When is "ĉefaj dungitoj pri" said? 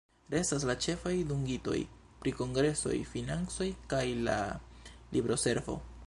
0.85-2.33